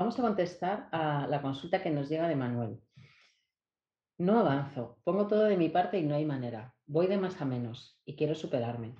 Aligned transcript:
Vamos 0.00 0.18
a 0.18 0.22
contestar 0.22 0.88
a 0.92 1.26
la 1.26 1.42
consulta 1.42 1.82
que 1.82 1.90
nos 1.90 2.08
llega 2.08 2.26
de 2.26 2.34
Manuel. 2.34 2.80
No 4.16 4.38
avanzo, 4.38 4.98
pongo 5.04 5.26
todo 5.26 5.44
de 5.44 5.58
mi 5.58 5.68
parte 5.68 5.98
y 5.98 6.04
no 6.04 6.14
hay 6.14 6.24
manera. 6.24 6.74
Voy 6.86 7.06
de 7.06 7.18
más 7.18 7.38
a 7.42 7.44
menos 7.44 8.00
y 8.06 8.16
quiero 8.16 8.34
superarme. 8.34 8.94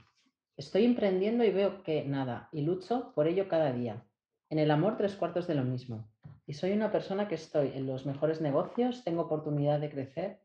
Estoy 0.59 0.85
emprendiendo 0.85 1.43
y 1.43 1.53
veo 1.53 1.83
que 1.85 2.05
nada, 2.05 2.51
y 2.53 2.61
lucho 2.61 3.15
por 3.15 3.29
ello 3.29 3.49
cada 3.49 3.73
día. 3.73 4.05
En 4.51 4.59
el 4.59 4.71
amor 4.71 4.99
tres 4.99 5.17
cuartos 5.17 5.47
de 5.47 5.55
lo 5.55 5.65
mismo. 5.65 6.07
Y 6.47 6.53
soy 6.53 6.73
una 6.73 6.93
persona 6.93 7.29
que 7.29 7.37
estoy 7.37 7.69
en 7.69 7.87
los 7.87 8.05
mejores 8.05 8.43
negocios, 8.43 9.03
tengo 9.03 9.23
oportunidad 9.23 9.81
de 9.81 9.89
crecer, 9.89 10.43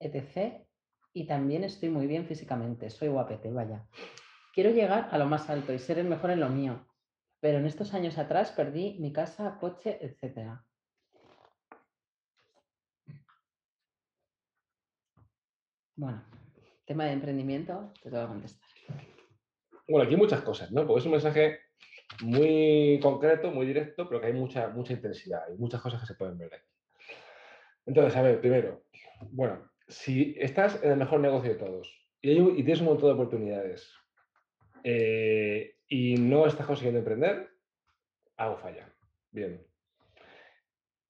etc. 0.00 0.64
Y 1.12 1.26
también 1.26 1.64
estoy 1.64 1.90
muy 1.90 2.06
bien 2.06 2.24
físicamente, 2.24 2.88
soy 2.88 3.08
guapete, 3.08 3.52
vaya. 3.52 3.86
Quiero 4.54 4.70
llegar 4.70 5.10
a 5.12 5.18
lo 5.18 5.26
más 5.26 5.50
alto 5.50 5.74
y 5.74 5.78
ser 5.78 5.98
el 5.98 6.08
mejor 6.08 6.30
en 6.30 6.40
lo 6.40 6.48
mío, 6.48 6.87
pero 7.40 7.58
en 7.58 7.66
estos 7.66 7.94
años 7.94 8.18
atrás 8.18 8.52
perdí 8.52 8.98
mi 8.98 9.12
casa, 9.12 9.58
coche, 9.60 9.98
etc. 10.00 10.60
Bueno, 15.96 16.24
tema 16.84 17.04
de 17.04 17.12
emprendimiento, 17.12 17.92
te 18.02 18.10
tengo 18.10 18.22
que 18.22 18.28
contestar. 18.28 18.68
Bueno, 19.88 20.04
aquí 20.04 20.14
hay 20.14 20.20
muchas 20.20 20.42
cosas, 20.42 20.70
¿no? 20.70 20.86
Porque 20.86 21.00
es 21.00 21.06
un 21.06 21.12
mensaje 21.12 21.60
muy 22.22 23.00
concreto, 23.02 23.50
muy 23.50 23.66
directo, 23.66 24.08
pero 24.08 24.20
que 24.20 24.28
hay 24.28 24.32
mucha, 24.32 24.68
mucha 24.68 24.92
intensidad 24.92 25.42
y 25.52 25.58
muchas 25.58 25.80
cosas 25.80 26.00
que 26.00 26.06
se 26.06 26.14
pueden 26.14 26.38
ver 26.38 26.54
aquí. 26.54 26.66
Entonces, 27.86 28.16
a 28.16 28.22
ver, 28.22 28.40
primero, 28.40 28.84
bueno, 29.30 29.70
si 29.86 30.34
estás 30.38 30.82
en 30.82 30.92
el 30.92 30.98
mejor 30.98 31.20
negocio 31.20 31.50
de 31.50 31.58
todos 31.58 32.06
y, 32.20 32.32
y 32.32 32.62
tienes 32.62 32.80
un 32.80 32.86
montón 32.86 33.08
de 33.08 33.14
oportunidades 33.14 33.90
eh, 34.84 35.77
y 35.88 36.16
no 36.16 36.46
estás 36.46 36.66
consiguiendo 36.66 36.98
emprender, 36.98 37.50
algo 38.36 38.58
falla. 38.58 38.92
Bien. 39.30 39.66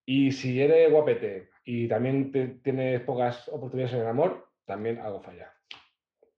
Y 0.06 0.32
si 0.32 0.60
eres 0.62 0.91
guapete 0.91 1.50
y 1.64 1.89
también 1.89 2.62
tienes 2.62 3.03
pocas 3.03 3.48
oportunidades 3.48 3.94
en 3.94 4.00
el 4.00 4.06
amor, 4.06 4.48
también 4.64 4.98
algo 4.98 5.20
falla. 5.20 5.53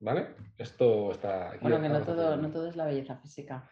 ¿Vale? 0.00 0.34
Esto 0.56 1.12
está 1.12 1.50
aquí. 1.50 1.58
Bueno, 1.60 1.80
que 1.80 1.88
no 1.88 2.04
todo, 2.04 2.36
no 2.36 2.50
todo 2.50 2.68
es 2.68 2.76
la 2.76 2.86
belleza 2.86 3.16
física. 3.16 3.70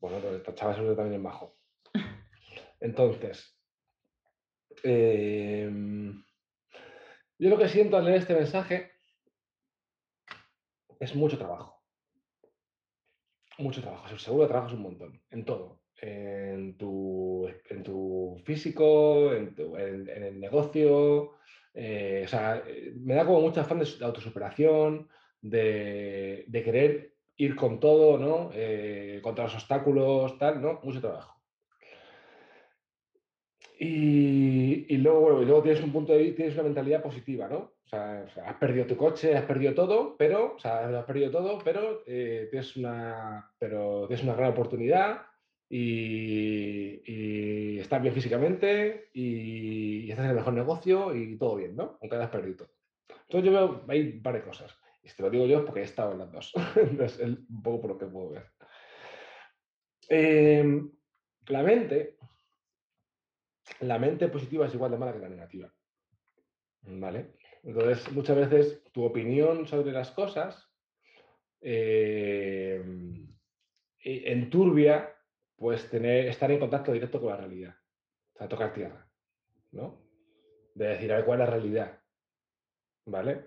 Bueno, 0.00 0.18
pero 0.20 0.36
esta 0.36 0.54
chava 0.54 0.72
es 0.72 0.96
también 0.96 1.14
es 1.14 1.22
bajo. 1.22 1.58
Entonces, 2.80 3.54
em, 4.82 6.24
yo 7.38 7.50
lo 7.50 7.58
que 7.58 7.68
siento 7.68 7.98
al 7.98 8.06
leer 8.06 8.16
este 8.18 8.34
mensaje 8.34 8.92
es 10.98 11.14
mucho 11.14 11.36
trabajo 11.36 11.79
mucho 13.60 13.82
trabajo, 13.82 14.18
seguro 14.18 14.48
trabajas 14.48 14.72
un 14.72 14.82
montón, 14.82 15.20
en 15.30 15.44
todo, 15.44 15.80
en 16.00 16.76
tu, 16.76 17.48
en 17.68 17.82
tu 17.82 18.40
físico, 18.44 19.32
en, 19.32 19.54
el 19.56 20.40
negocio, 20.40 21.32
eh, 21.74 22.22
o 22.24 22.28
sea, 22.28 22.62
eh, 22.66 22.92
me 22.96 23.14
da 23.14 23.24
como 23.24 23.40
mucha 23.40 23.62
afán 23.62 23.78
de, 23.78 23.88
autosuperación, 24.04 25.08
de, 25.40 26.46
querer 26.50 27.14
ir 27.36 27.56
con 27.56 27.80
todo, 27.80 28.18
¿no? 28.18 28.50
Eh, 28.54 29.20
contra 29.22 29.44
los 29.44 29.54
obstáculos, 29.54 30.38
tal, 30.38 30.60
¿no? 30.60 30.80
Mucho 30.82 31.00
trabajo. 31.00 31.39
Y, 33.82 34.98
luego, 34.98 35.40
luego 35.40 35.62
tienes 35.62 35.82
un 35.82 35.90
punto 35.90 36.12
de 36.12 36.18
vista, 36.18 36.36
tienes 36.36 36.54
una 36.54 36.64
mentalidad 36.64 37.02
positiva, 37.02 37.48
¿no? 37.48 37.72
O 37.86 37.88
sea, 37.88 38.26
has 38.44 38.56
perdido 38.56 38.84
tu 38.84 38.94
coche, 38.94 39.34
has 39.34 39.46
perdido 39.46 39.72
todo, 39.72 40.16
pero, 40.18 40.56
o 40.56 40.58
sea, 40.58 40.98
has 40.98 41.04
perdido 41.06 41.30
todo, 41.30 41.58
pero, 41.64 42.02
eh, 42.06 42.48
tienes, 42.50 42.76
una, 42.76 43.50
pero 43.58 44.06
tienes 44.06 44.22
una 44.22 44.34
gran 44.34 44.50
oportunidad 44.50 45.22
y, 45.66 47.00
estás 47.78 48.02
bien 48.02 48.12
físicamente 48.12 49.08
y, 49.14 50.10
estás 50.10 50.26
en 50.26 50.32
el 50.32 50.36
mejor 50.36 50.52
negocio 50.52 51.16
y 51.16 51.38
todo 51.38 51.56
bien, 51.56 51.74
¿no? 51.74 51.96
Aunque 52.02 52.16
hayas 52.16 52.28
perdido 52.28 52.58
todo. 52.58 52.68
Entonces 53.08 53.50
yo 53.50 53.52
veo, 53.52 53.84
hay 53.88 54.20
de 54.20 54.42
cosas. 54.42 54.78
Y 55.02 55.08
te 55.08 55.22
lo 55.22 55.30
digo 55.30 55.46
yo 55.46 55.64
porque 55.64 55.80
he 55.80 55.84
estado 55.84 56.12
en 56.12 56.18
las 56.18 56.30
dos. 56.30 56.52
es 57.00 57.18
un 57.18 57.62
poco 57.62 57.80
por 57.80 57.90
lo 57.92 57.98
que 57.98 58.04
puedo 58.04 58.28
ver. 58.32 58.44
Em, 60.06 60.90
la 61.48 61.62
mente 61.62 62.18
la 63.80 63.98
mente 63.98 64.28
positiva 64.28 64.66
es 64.66 64.74
igual 64.74 64.90
de 64.90 64.98
mala 64.98 65.12
que 65.12 65.18
la 65.18 65.28
negativa. 65.28 65.72
¿Vale? 66.82 67.34
Entonces, 67.62 68.10
muchas 68.12 68.36
veces 68.36 68.82
tu 68.92 69.04
opinión 69.04 69.66
sobre 69.66 69.92
las 69.92 70.10
cosas 70.10 70.70
eh, 71.60 72.82
enturbia 74.02 75.14
pues 75.56 75.90
tener, 75.90 76.26
estar 76.26 76.50
en 76.50 76.58
contacto 76.58 76.92
directo 76.92 77.20
con 77.20 77.30
la 77.30 77.36
realidad. 77.36 77.74
O 78.34 78.38
sea, 78.38 78.48
tocar 78.48 78.72
tierra. 78.72 79.06
¿No? 79.72 80.02
De 80.74 80.88
decir, 80.88 81.12
a 81.12 81.16
ver 81.16 81.24
cuál 81.26 81.40
es 81.40 81.46
la 81.46 81.52
realidad. 81.52 82.00
¿Vale? 83.04 83.44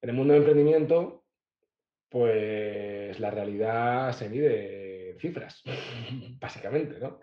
En 0.00 0.10
el 0.10 0.16
mundo 0.16 0.34
del 0.34 0.42
emprendimiento, 0.42 1.24
pues 2.08 3.18
la 3.20 3.30
realidad 3.30 4.12
se 4.12 4.28
mide 4.28 5.10
en 5.10 5.20
cifras, 5.20 5.62
básicamente, 6.40 6.98
¿no? 6.98 7.20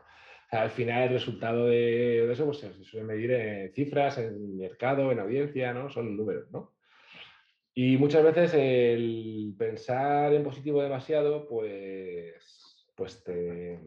Al 0.54 0.70
final 0.70 1.04
el 1.04 1.10
resultado 1.10 1.66
de, 1.68 2.32
eso 2.32 2.46
pues, 2.46 2.60
se 2.60 2.84
suele 2.84 3.06
medir 3.06 3.32
en 3.32 3.74
cifras, 3.74 4.18
en 4.18 4.58
mercado, 4.58 5.12
en 5.12 5.20
audiencia, 5.20 5.74
¿no? 5.74 5.90
Son 5.90 6.16
números, 6.16 6.50
¿no? 6.52 6.74
Y 7.74 7.98
muchas 7.98 8.24
veces 8.24 8.54
el 8.54 9.56
pensar 9.58 10.34
en 10.34 10.44
positivo 10.44 10.82
demasiado, 10.82 11.48
pues, 11.48 12.86
pues 12.96 13.24
te, 13.24 13.80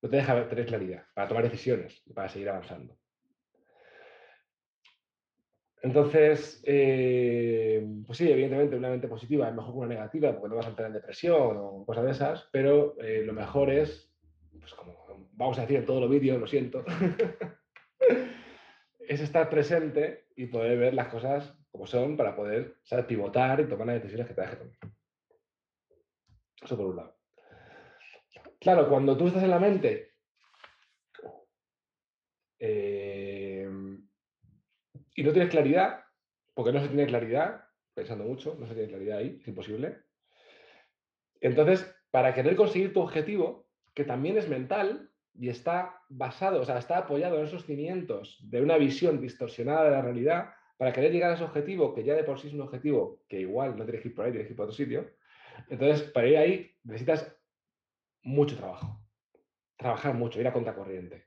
no 0.00 0.08
te 0.08 0.16
deja 0.16 0.48
tener 0.48 0.66
claridad 0.66 1.04
para 1.14 1.28
tomar 1.28 1.44
decisiones 1.44 2.02
y 2.06 2.12
para 2.14 2.28
seguir 2.28 2.48
avanzando. 2.48 2.96
Entonces, 5.82 6.60
eh, 6.66 7.86
pues 8.06 8.18
sí, 8.18 8.30
evidentemente 8.30 8.76
una 8.76 8.90
mente 8.90 9.06
positiva 9.06 9.48
es 9.48 9.54
mejor 9.54 9.72
que 9.72 9.78
una 9.78 9.88
negativa 9.88 10.32
porque 10.32 10.48
no 10.48 10.56
vas 10.56 10.66
a 10.66 10.70
entrar 10.70 10.88
en 10.88 10.94
depresión 10.94 11.56
o 11.56 11.84
cosas 11.84 12.04
de 12.04 12.10
esas, 12.10 12.48
pero 12.50 12.96
eh, 13.00 13.22
lo 13.24 13.32
mejor 13.32 13.70
es 13.70 14.07
pues 14.68 14.74
como 14.74 15.28
vamos 15.32 15.58
a 15.58 15.62
decir 15.62 15.78
en 15.78 15.86
todos 15.86 16.00
los 16.00 16.10
vídeos, 16.10 16.38
lo 16.38 16.46
siento, 16.46 16.84
es 18.98 19.20
estar 19.20 19.48
presente 19.48 20.26
y 20.36 20.46
poder 20.46 20.78
ver 20.78 20.94
las 20.94 21.08
cosas 21.08 21.56
como 21.70 21.86
son 21.86 22.16
para 22.16 22.36
poder 22.36 22.76
pivotar 23.06 23.60
y 23.60 23.68
tomar 23.68 23.86
las 23.86 23.96
decisiones 23.96 24.26
que 24.26 24.34
te 24.34 24.42
que 24.42 24.56
tomar. 24.56 24.78
Eso 26.62 26.76
por 26.76 26.86
un 26.86 26.96
lado. 26.96 27.16
Claro, 28.60 28.88
cuando 28.88 29.16
tú 29.16 29.28
estás 29.28 29.44
en 29.44 29.50
la 29.50 29.60
mente 29.60 30.14
eh, 32.58 33.68
y 35.14 35.22
no 35.22 35.32
tienes 35.32 35.50
claridad, 35.50 36.04
porque 36.54 36.72
no 36.72 36.80
se 36.80 36.88
tiene 36.88 37.06
claridad, 37.06 37.64
pensando 37.94 38.24
mucho, 38.24 38.56
no 38.58 38.66
se 38.66 38.74
tiene 38.74 38.88
claridad 38.88 39.18
ahí, 39.18 39.38
es 39.40 39.48
imposible. 39.48 40.02
Entonces, 41.40 41.94
para 42.10 42.34
querer 42.34 42.56
conseguir 42.56 42.92
tu 42.92 43.00
objetivo, 43.00 43.67
que 43.98 44.04
también 44.04 44.38
es 44.38 44.48
mental 44.48 45.10
y 45.34 45.48
está 45.48 46.00
basado, 46.08 46.60
o 46.60 46.64
sea, 46.64 46.78
está 46.78 46.98
apoyado 46.98 47.36
en 47.36 47.46
esos 47.46 47.64
cimientos 47.64 48.38
de 48.48 48.62
una 48.62 48.78
visión 48.78 49.20
distorsionada 49.20 49.86
de 49.86 49.90
la 49.90 50.02
realidad 50.02 50.50
para 50.76 50.92
querer 50.92 51.10
llegar 51.10 51.32
a 51.32 51.34
ese 51.34 51.42
objetivo, 51.42 51.92
que 51.92 52.04
ya 52.04 52.14
de 52.14 52.22
por 52.22 52.38
sí 52.38 52.46
es 52.46 52.54
un 52.54 52.60
objetivo 52.60 53.24
que 53.28 53.40
igual 53.40 53.76
no 53.76 53.84
tienes 53.84 54.02
que 54.02 54.08
ir 54.10 54.14
por 54.14 54.24
ahí, 54.24 54.30
tienes 54.30 54.46
que 54.46 54.52
ir 54.52 54.56
por 54.56 54.66
otro 54.66 54.76
sitio. 54.76 55.10
Entonces, 55.68 56.08
para 56.12 56.28
ir 56.28 56.36
ahí 56.36 56.70
necesitas 56.84 57.36
mucho 58.22 58.56
trabajo, 58.56 59.04
trabajar 59.76 60.14
mucho, 60.14 60.40
ir 60.40 60.46
a 60.46 60.52
contracorriente. 60.52 61.26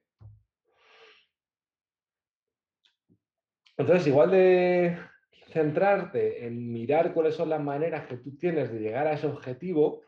Entonces, 3.75 4.07
igual 4.07 4.31
de 4.31 4.97
centrarte 5.49 6.45
en 6.45 6.71
mirar 6.71 7.13
cuáles 7.13 7.35
son 7.35 7.49
las 7.49 7.61
maneras 7.61 8.07
que 8.07 8.15
tú 8.15 8.37
tienes 8.37 8.71
de 8.71 8.79
llegar 8.79 9.07
a 9.07 9.13
ese 9.13 9.27
objetivo, 9.27 10.05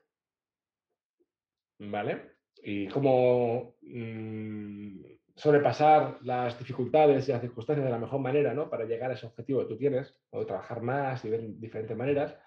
¿vale? 1.79 2.32
Y 2.63 2.87
cómo 2.87 3.75
mm, 3.81 5.03
sobrepasar 5.35 6.19
las 6.21 6.57
dificultades 6.57 7.27
y 7.27 7.31
las 7.31 7.41
circunstancias 7.41 7.85
de 7.85 7.91
la 7.91 7.99
mejor 7.99 8.21
manera 8.21 8.53
¿no? 8.53 8.69
para 8.69 8.85
llegar 8.85 9.11
a 9.11 9.15
ese 9.15 9.25
objetivo 9.25 9.61
que 9.61 9.67
tú 9.67 9.77
tienes, 9.77 10.17
o 10.29 10.45
trabajar 10.45 10.81
más 10.81 11.23
y 11.25 11.29
ver 11.29 11.41
diferentes 11.59 11.95
maneras, 11.95 12.37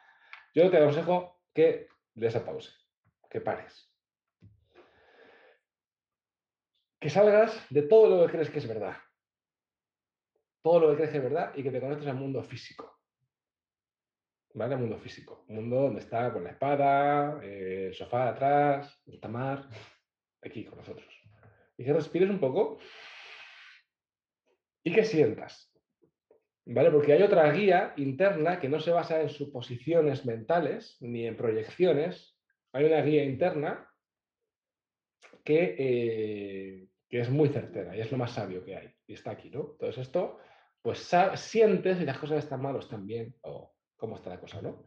yo 0.54 0.70
te 0.70 0.78
aconsejo 0.78 1.42
que 1.52 1.88
des 2.14 2.34
a 2.34 2.44
pause, 2.44 2.74
que 3.28 3.42
pares. 3.42 3.92
Que 6.98 7.10
salgas 7.10 7.66
de 7.68 7.82
todo 7.82 8.08
lo 8.08 8.26
que 8.26 8.32
crees 8.32 8.50
que 8.50 8.58
es 8.58 8.66
verdad. 8.66 8.96
Todo 10.62 10.80
lo 10.80 10.90
que 10.90 10.96
crees 10.96 11.10
que 11.10 11.18
es 11.18 11.22
verdad 11.22 11.52
y 11.54 11.62
que 11.62 11.70
te 11.70 11.80
conectes 11.80 12.08
al 12.08 12.16
mundo 12.16 12.42
físico. 12.42 13.00
¿Vale? 14.54 14.74
El 14.74 14.80
mundo 14.80 14.98
físico. 14.98 15.44
Un 15.48 15.56
mundo 15.56 15.82
donde 15.82 16.00
está 16.00 16.32
con 16.32 16.42
la 16.42 16.50
espada, 16.50 17.38
el 17.42 17.94
sofá 17.94 18.24
de 18.24 18.30
atrás, 18.30 19.02
el 19.06 19.20
tamar, 19.20 19.68
aquí 20.46 20.64
con 20.64 20.78
nosotros. 20.78 21.06
Y 21.76 21.84
que 21.84 21.92
respires 21.92 22.30
un 22.30 22.40
poco 22.40 22.78
y 24.82 24.92
que 24.92 25.04
sientas. 25.04 25.72
¿Vale? 26.64 26.90
Porque 26.90 27.12
hay 27.12 27.22
otra 27.22 27.50
guía 27.52 27.92
interna 27.96 28.58
que 28.58 28.68
no 28.68 28.80
se 28.80 28.90
basa 28.90 29.20
en 29.20 29.28
suposiciones 29.28 30.26
mentales 30.26 30.96
ni 31.00 31.26
en 31.26 31.36
proyecciones. 31.36 32.36
Hay 32.72 32.84
una 32.84 33.02
guía 33.02 33.24
interna 33.24 33.88
que, 35.44 35.76
eh, 35.78 36.88
que, 37.08 37.20
es 37.20 37.30
muy 37.30 37.48
certera 37.48 37.96
y 37.96 38.00
es 38.00 38.10
lo 38.10 38.18
más 38.18 38.32
sabio 38.32 38.64
que 38.64 38.76
hay. 38.76 38.92
Y 39.06 39.14
está 39.14 39.32
aquí, 39.32 39.48
¿no? 39.50 39.72
Entonces 39.72 39.98
esto, 39.98 40.38
pues 40.82 41.08
sientes 41.36 41.98
si 41.98 42.04
las 42.04 42.18
cosas 42.18 42.42
están 42.42 42.62
mal 42.62 42.74
o 42.74 42.80
están 42.80 43.06
bien 43.06 43.34
o 43.42 43.74
cómo 43.96 44.16
está 44.16 44.30
la 44.30 44.40
cosa, 44.40 44.60
¿no? 44.60 44.86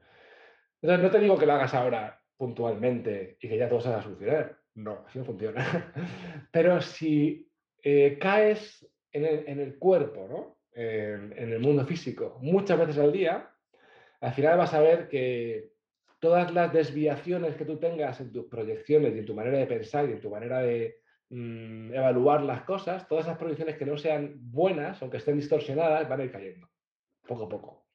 Entonces 0.81 1.03
no 1.03 1.11
te 1.11 1.19
digo 1.19 1.37
que 1.37 1.45
lo 1.45 1.53
hagas 1.53 1.73
ahora 1.73 2.21
puntualmente 2.37 3.37
y 3.41 3.49
que 3.49 3.57
ya 3.57 3.67
todo 3.67 3.81
se 3.81 3.89
va 3.89 3.99
a 3.99 4.03
solucionar. 4.03 4.58
No, 4.75 5.03
así 5.07 5.19
no 5.19 5.25
funciona. 5.25 5.93
Pero 6.51 6.81
si 6.81 7.49
eh, 7.83 8.17
caes 8.19 8.87
en 9.11 9.59
el, 9.59 9.77
cuerpo, 9.77 10.27
¿no? 10.29 10.57
En, 10.73 11.33
el 11.33 11.59
mundo 11.59 11.85
físico, 11.85 12.37
muchas 12.41 12.77
veces 12.79 12.97
al 12.99 13.11
día, 13.11 13.49
al 14.21 14.33
final 14.33 14.57
vas 14.57 14.73
a 14.73 14.81
ver 14.81 15.09
que 15.09 15.71
todas 16.19 16.53
las 16.53 16.71
desviaciones 16.71 17.55
que 17.55 17.65
tú 17.65 17.79
tengas 17.79 18.19
en 18.21 18.31
tus 18.31 18.45
proyecciones 18.45 19.15
y 19.15 19.19
en 19.19 19.25
tu 19.25 19.33
manera 19.33 19.57
de 19.57 19.65
pensar 19.65 20.07
y 20.07 20.13
en 20.13 20.21
tu 20.21 20.29
manera 20.29 20.59
de 20.59 21.01
mm, 21.29 21.93
evaluar 21.93 22.43
las 22.43 22.63
cosas, 22.63 23.07
todas 23.07 23.25
esas 23.25 23.37
proyecciones 23.37 23.77
que 23.77 23.85
no 23.85 23.97
sean 23.97 24.35
buenas, 24.37 25.01
aunque 25.01 25.17
estén 25.17 25.37
distorsionadas, 25.37 26.07
van 26.07 26.21
a 26.21 26.23
ir 26.25 26.31
cayendo, 26.31 26.69
poco 27.27 27.45
a 27.45 27.49
poco. 27.49 27.85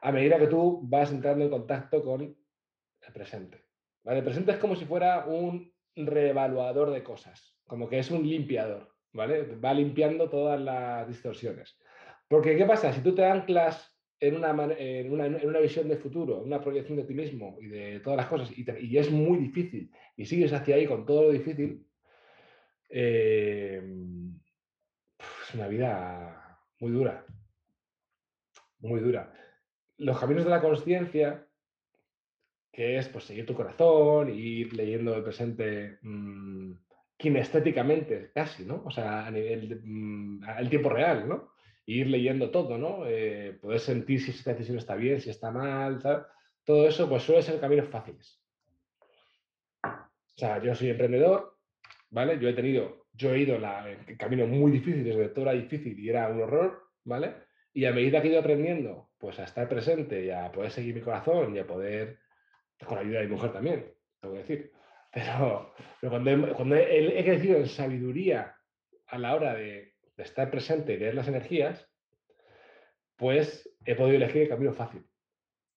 A 0.00 0.12
medida 0.12 0.38
que 0.38 0.46
tú 0.46 0.80
vas 0.84 1.12
entrando 1.12 1.44
en 1.44 1.50
contacto 1.50 2.02
con 2.02 2.22
el 2.22 3.12
presente. 3.12 3.67
El 4.08 4.24
presente 4.24 4.52
es 4.52 4.58
como 4.58 4.74
si 4.74 4.86
fuera 4.86 5.26
un 5.26 5.72
reevaluador 5.94 6.90
de 6.90 7.02
cosas, 7.02 7.58
como 7.66 7.88
que 7.88 7.98
es 7.98 8.10
un 8.10 8.26
limpiador, 8.26 8.88
¿vale? 9.12 9.56
Va 9.56 9.74
limpiando 9.74 10.30
todas 10.30 10.60
las 10.60 11.06
distorsiones. 11.06 11.78
Porque, 12.28 12.56
¿qué 12.56 12.64
pasa? 12.64 12.92
Si 12.92 13.02
tú 13.02 13.14
te 13.14 13.24
anclas 13.24 13.94
en 14.20 14.36
una, 14.36 14.50
en 14.78 15.12
una, 15.12 15.26
en 15.26 15.48
una 15.48 15.60
visión 15.60 15.88
de 15.88 15.96
futuro, 15.96 16.40
una 16.40 16.60
proyección 16.60 16.96
de 16.96 17.04
ti 17.04 17.14
mismo 17.14 17.56
y 17.60 17.66
de 17.66 18.00
todas 18.00 18.16
las 18.16 18.26
cosas, 18.26 18.50
y, 18.56 18.66
y, 18.80 18.98
es 18.98 19.10
muy 19.10 19.38
difícil, 19.38 19.90
y 20.16 20.24
sigues 20.24 20.52
hacia 20.52 20.76
ahí 20.76 20.86
con 20.86 21.06
todo 21.06 21.24
lo 21.24 21.32
difícil, 21.32 21.86
eh, 22.88 23.82
es 25.18 25.54
una 25.54 25.68
vida 25.68 26.60
muy 26.80 26.92
dura, 26.92 27.24
muy 28.80 29.00
dura. 29.00 29.32
Los 29.96 30.18
caminos 30.18 30.44
de 30.44 30.50
la 30.50 30.60
conciencia, 30.60 31.47
que 32.72 32.98
es 32.98 33.08
pues, 33.08 33.24
seguir 33.24 33.46
tu 33.46 33.54
corazón, 33.54 34.32
ir 34.34 34.72
leyendo 34.74 35.14
el 35.16 35.22
presente 35.22 35.98
mmm, 36.02 36.72
kinestéticamente, 37.16 38.30
casi, 38.34 38.64
¿no? 38.64 38.82
O 38.84 38.90
sea, 38.90 39.26
a 39.26 39.30
nivel, 39.30 39.80
mmm, 39.82 40.44
el 40.58 40.68
tiempo 40.70 40.88
real, 40.88 41.28
¿no? 41.28 41.58
ir 41.88 42.06
leyendo 42.06 42.50
todo, 42.50 42.76
¿no? 42.76 43.06
Eh, 43.06 43.56
poder 43.62 43.80
sentir 43.80 44.20
si 44.20 44.30
esta 44.30 44.52
decisión 44.52 44.76
está 44.76 44.94
bien, 44.94 45.20
si 45.22 45.30
está 45.30 45.50
mal, 45.50 45.98
todo 46.62 46.86
eso, 46.86 47.08
pues 47.08 47.22
suele 47.22 47.40
ser 47.40 47.58
caminos 47.60 47.88
fáciles. 47.88 48.42
O 49.82 50.36
sea, 50.36 50.62
yo 50.62 50.74
soy 50.74 50.90
emprendedor, 50.90 51.56
¿vale? 52.10 52.38
Yo 52.38 52.50
he 52.50 52.52
tenido, 52.52 53.06
yo 53.14 53.32
he 53.32 53.40
ido 53.40 53.58
la, 53.58 53.86
caminos 54.18 54.48
muy 54.48 54.70
difíciles, 54.70 55.16
donde 55.16 55.30
todo 55.30 55.46
era 55.46 55.52
difícil 55.52 55.98
y 55.98 56.10
era 56.10 56.28
un 56.28 56.42
horror, 56.42 56.90
¿vale? 57.04 57.36
Y 57.72 57.86
a 57.86 57.92
medida 57.92 58.20
que 58.20 58.28
he 58.28 58.30
ido 58.32 58.40
aprendiendo, 58.40 59.08
pues 59.16 59.38
a 59.38 59.44
estar 59.44 59.66
presente 59.66 60.26
y 60.26 60.30
a 60.30 60.52
poder 60.52 60.70
seguir 60.70 60.94
mi 60.94 61.00
corazón 61.00 61.56
y 61.56 61.58
a 61.58 61.66
poder, 61.66 62.18
con 62.86 62.98
ayuda 62.98 63.20
de 63.20 63.26
mi 63.26 63.32
mujer 63.32 63.52
también, 63.52 63.92
tengo 64.20 64.34
que 64.34 64.40
decir. 64.40 64.72
Pero, 65.12 65.74
cuando, 66.00 66.30
he, 66.30 66.52
cuando 66.52 66.76
he 66.76 67.24
crecido 67.24 67.56
en 67.56 67.66
sabiduría 67.66 68.54
a 69.06 69.18
la 69.18 69.34
hora 69.34 69.54
de 69.54 69.94
estar 70.16 70.50
presente 70.50 70.94
y 70.94 70.98
leer 70.98 71.14
las 71.14 71.28
energías, 71.28 71.88
pues 73.16 73.68
he 73.84 73.94
podido 73.94 74.16
elegir 74.16 74.42
el 74.42 74.48
camino 74.48 74.72
fácil. 74.72 75.04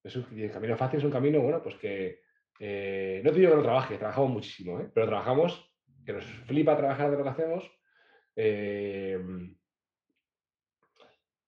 y 0.04 0.42
el 0.42 0.52
camino 0.52 0.76
fácil 0.76 0.98
es 1.00 1.04
un 1.04 1.10
camino, 1.10 1.40
bueno, 1.40 1.62
pues 1.62 1.74
que 1.76 2.20
eh, 2.60 3.20
no 3.24 3.32
te 3.32 3.40
digo 3.40 3.50
que 3.50 3.56
no 3.56 3.62
trabaje, 3.62 3.98
trabajamos 3.98 4.30
muchísimo, 4.30 4.80
¿eh? 4.80 4.88
pero 4.94 5.06
trabajamos, 5.06 5.74
que 6.06 6.12
nos 6.12 6.24
flipa 6.24 6.76
trabajar 6.76 7.10
de 7.10 7.16
lo 7.16 7.24
que 7.24 7.30
hacemos. 7.30 7.70
Em, 8.36 9.56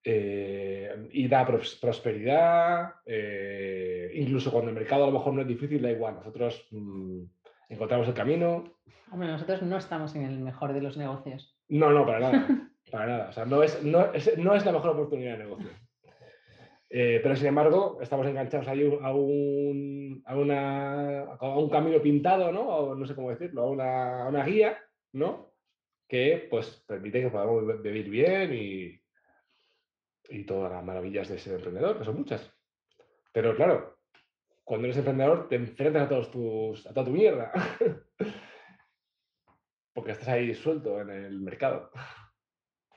eh, 0.03 0.63
y 1.14 1.28
da 1.28 1.46
prosperidad, 1.46 2.94
incluso 4.14 4.50
cuando 4.50 4.70
el 4.70 4.76
mercado 4.76 5.05
a 5.05 5.06
lo 5.06 5.12
mejor 5.12 5.34
no 5.34 5.43
es 5.43 5.49
difícil, 5.49 5.82
da 5.82 5.90
igual, 5.90 6.16
nosotros 6.16 6.66
mm, 6.70 7.22
encontramos 7.69 8.08
el 8.08 8.14
camino. 8.14 8.64
Hombre, 9.11 9.28
nosotros 9.28 9.62
no 9.62 9.76
estamos 9.76 10.14
en 10.16 10.25
el 10.25 10.40
mejor 10.40 10.72
de 10.72 10.82
los 10.82 10.96
negocios. 10.96 11.56
No, 11.69 11.90
no, 11.90 12.05
para 12.05 12.20
nada. 12.20 12.49
Para 12.90 13.06
nada. 13.06 13.28
O 13.31 13.32
sea, 13.32 13.44
no 13.44 13.62
es, 13.62 13.82
no 13.82 14.12
es, 14.12 14.38
no 14.38 14.55
es 14.55 14.64
la 14.64 14.70
mejor 14.70 14.90
oportunidad 14.90 15.32
de 15.32 15.44
negocio. 15.44 15.70
Eh, 16.90 17.19
pero 17.22 17.34
sin 17.34 17.49
embargo, 17.49 17.99
estamos 18.00 18.26
enganchados 18.26 18.69
ahí 18.69 18.82
a 19.02 19.12
un, 19.12 20.22
a, 20.26 20.37
una, 20.37 21.22
a 21.22 21.58
un 21.58 21.69
camino 21.70 22.00
pintado, 22.00 22.52
¿no? 22.52 22.61
O 22.61 22.94
no 22.94 23.06
sé 23.06 23.14
cómo 23.16 23.31
decirlo, 23.31 23.62
a 23.62 23.70
una, 23.70 24.22
a 24.22 24.28
una 24.28 24.44
guía, 24.44 24.78
¿no? 25.12 25.55
Que 26.06 26.46
pues 26.49 26.84
permite 26.87 27.22
que 27.22 27.31
podamos 27.31 27.82
vivir 27.82 28.08
bien 28.08 28.55
y, 28.55 29.00
y 30.29 30.44
todas 30.44 30.73
las 30.73 30.85
maravillas 30.85 31.29
de 31.29 31.38
ser 31.38 31.55
emprendedor, 31.55 31.99
que 31.99 32.05
son 32.05 32.17
muchas. 32.17 32.53
Pero 33.32 33.55
claro, 33.56 33.99
cuando 34.65 34.87
eres 34.87 34.97
emprendedor 34.97 35.49
te 35.49 35.56
enfrentas 35.56 36.05
a, 36.05 36.09
todos 36.09 36.31
tus, 36.31 36.87
a 36.87 36.94
toda 36.94 37.06
tu 37.06 37.12
mierda. 37.12 37.53
Porque 39.93 40.12
estás 40.12 40.29
ahí 40.29 40.55
suelto 40.55 41.00
en 41.00 41.11
el 41.11 41.41
mercado. 41.41 41.91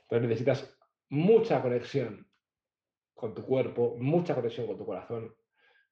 Entonces 0.03 0.29
necesitas 0.29 0.77
mucha 1.09 1.61
conexión 1.61 2.27
con 3.13 3.33
tu 3.33 3.43
cuerpo, 3.43 3.97
mucha 3.99 4.33
conexión 4.33 4.67
con 4.67 4.77
tu 4.77 4.85
corazón, 4.85 5.35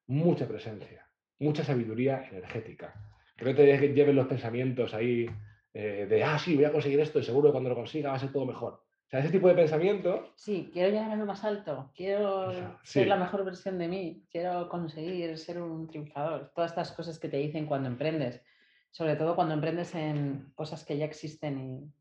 mucha 0.07 0.47
presencia, 0.47 1.09
mucha 1.39 1.63
sabiduría 1.63 2.27
energética. 2.29 2.93
Que 3.35 3.45
no 3.45 3.53
te 3.55 3.93
lleven 3.93 4.15
los 4.15 4.27
pensamientos 4.27 4.93
ahí 4.93 5.27
eh, 5.73 6.05
de, 6.07 6.23
ah, 6.23 6.39
sí, 6.39 6.55
voy 6.55 6.63
a 6.63 6.71
conseguir 6.71 7.01
esto 7.01 7.19
y 7.19 7.23
seguro 7.23 7.49
que 7.49 7.53
cuando 7.53 7.69
lo 7.69 7.75
consiga 7.75 8.11
va 8.11 8.15
a 8.15 8.19
ser 8.19 8.31
todo 8.31 8.45
mejor. 8.45 8.84
O 9.05 9.09
sea, 9.09 9.19
ese 9.19 9.29
tipo 9.29 9.47
de 9.47 9.53
pensamiento. 9.53 10.31
Sí, 10.35 10.69
quiero 10.73 10.89
llegar 10.89 11.11
a 11.11 11.15
lo 11.15 11.25
más 11.25 11.43
alto, 11.43 11.91
quiero 11.95 12.51
ser 12.83 13.07
la 13.07 13.17
mejor 13.17 13.45
versión 13.45 13.77
de 13.77 13.87
mí, 13.87 14.25
quiero 14.31 14.67
conseguir 14.67 15.37
ser 15.37 15.61
un 15.61 15.87
triunfador. 15.87 16.51
Todas 16.55 16.71
estas 16.71 16.91
cosas 16.91 17.19
que 17.19 17.29
te 17.29 17.37
dicen 17.37 17.67
cuando 17.67 17.87
emprendes, 17.87 18.41
sobre 18.89 19.15
todo 19.15 19.35
cuando 19.35 19.53
emprendes 19.53 19.93
en 19.93 20.51
cosas 20.55 20.83
que 20.83 20.97
ya 20.97 21.05
existen 21.05 21.59
y 21.59 21.93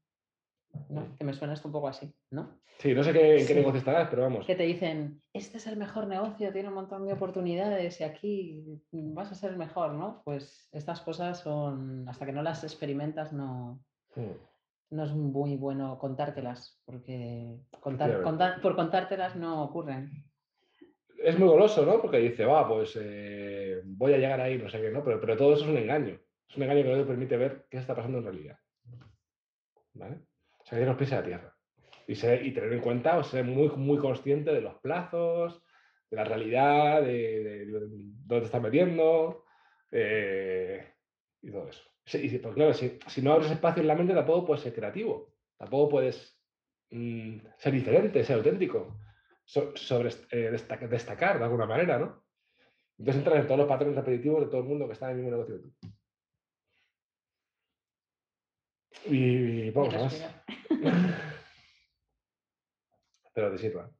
que 1.18 1.24
me 1.24 1.34
suena 1.34 1.54
esto 1.54 1.68
un 1.68 1.72
poco 1.72 1.88
así, 1.88 2.12
¿no? 2.30 2.58
Sí, 2.78 2.94
no 2.94 3.04
sé 3.04 3.12
qué, 3.12 3.40
en 3.40 3.46
qué 3.46 3.54
negocio 3.54 3.78
estarás, 3.78 4.08
pero 4.08 4.22
vamos. 4.22 4.46
Que 4.46 4.56
te 4.56 4.64
dicen, 4.64 5.22
este 5.32 5.58
es 5.58 5.66
el 5.66 5.76
mejor 5.76 6.06
negocio, 6.06 6.52
tiene 6.52 6.68
un 6.68 6.74
montón 6.74 7.06
de 7.06 7.12
oportunidades 7.12 8.00
y 8.00 8.04
aquí 8.04 8.82
vas 8.90 9.30
a 9.30 9.34
ser 9.34 9.50
el 9.50 9.56
mejor, 9.58 9.92
¿no? 9.92 10.22
Pues 10.24 10.68
estas 10.72 11.00
cosas 11.02 11.38
son, 11.40 12.08
hasta 12.08 12.26
que 12.26 12.32
no 12.32 12.42
las 12.42 12.64
experimentas, 12.64 13.32
no, 13.32 13.80
hmm. 14.16 14.53
No 14.94 15.04
es 15.04 15.12
muy 15.12 15.56
bueno 15.56 15.98
contártelas, 15.98 16.80
porque 16.84 17.58
contar, 17.80 18.60
por 18.60 18.76
contártelas 18.76 19.36
no 19.36 19.64
ocurren. 19.64 20.10
Es 21.22 21.38
muy 21.38 21.48
goloso, 21.48 21.84
¿no? 21.84 22.00
Porque 22.00 22.18
dice, 22.18 22.44
va, 22.44 22.68
pues 22.68 22.98
eh, 23.00 23.80
voy 23.84 24.14
a 24.14 24.18
llegar 24.18 24.40
ahí, 24.40 24.58
no 24.58 24.68
sé 24.68 24.80
qué, 24.80 24.90
¿no? 24.90 25.02
Pero, 25.02 25.20
pero 25.20 25.36
todo 25.36 25.54
eso 25.54 25.64
es 25.64 25.70
un 25.70 25.78
engaño. 25.78 26.18
Es 26.48 26.56
un 26.56 26.62
engaño 26.62 26.82
que 26.82 26.90
no 26.90 26.98
te 26.98 27.04
permite 27.04 27.36
ver 27.36 27.66
qué 27.70 27.78
está 27.78 27.94
pasando 27.94 28.18
en 28.18 28.24
realidad. 28.24 28.58
¿Vale? 29.94 30.20
salir 30.64 30.86
los 30.86 30.96
pies 30.96 31.12
a 31.12 31.16
la 31.16 31.22
tierra. 31.22 31.56
Y, 32.06 32.12
y 32.12 32.52
tener 32.52 32.72
en 32.72 32.80
cuenta, 32.80 33.18
o 33.18 33.24
ser 33.24 33.44
muy, 33.44 33.68
muy 33.68 33.98
consciente 33.98 34.52
de 34.52 34.60
los 34.60 34.74
plazos, 34.80 35.62
de 36.10 36.16
la 36.16 36.24
realidad, 36.24 37.02
de, 37.02 37.66
dónde 37.66 38.40
te 38.40 38.46
estás 38.46 38.62
metiendo 38.62 39.44
eh, 39.90 40.94
y 41.42 41.50
todo 41.50 41.68
eso. 41.68 41.82
Y, 42.12 42.38
pues 42.38 42.54
claro, 42.54 42.74
si, 42.74 42.98
si, 43.06 43.22
no 43.22 43.32
abres 43.32 43.50
espacio 43.50 43.80
en 43.80 43.88
la 43.88 43.94
mente, 43.94 44.12
tampoco 44.12 44.46
puedes 44.46 44.62
ser 44.62 44.74
creativo, 44.74 45.32
tampoco 45.56 45.88
puedes 45.88 46.38
mm, 46.90 47.38
ser 47.56 47.72
diferente, 47.72 48.22
ser 48.24 48.36
auténtico, 48.36 48.98
sobre, 49.46 50.10
eh, 50.30 50.50
destacar, 50.88 51.38
de 51.38 51.44
alguna 51.44 51.66
manera, 51.66 51.98
¿no? 51.98 52.24
Entonces 52.98 53.20
entras 53.20 53.40
en 53.40 53.46
todos 53.46 53.58
los 53.58 53.68
patrones 53.68 53.96
repetitivos 53.96 54.42
de 54.42 54.46
todo 54.46 54.60
el 54.60 54.68
mundo 54.68 54.86
que 54.86 54.92
está 54.92 55.06
en 55.06 55.12
el 55.12 55.16
mismo 55.16 55.30
negocio 55.30 55.56
que 55.56 55.62
tú. 55.62 55.72
Y, 59.06 59.70
vamos 59.70 59.94
a 59.94 59.98
más. 59.98 60.24
Pero 63.34 63.50
te 63.50 63.58
sirva. 63.58 63.90